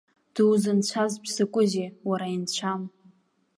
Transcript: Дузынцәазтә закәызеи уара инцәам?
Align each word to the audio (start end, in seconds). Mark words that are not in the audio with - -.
Дузынцәазтә 0.33 1.29
закәызеи 1.35 1.89
уара 2.09 2.27
инцәам? 2.35 2.81